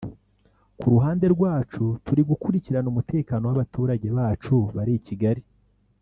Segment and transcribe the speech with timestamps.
[0.77, 5.43] Ku ruhande rwacu turi gukurikirana umutekano w’abaturage bacu bari i Kigali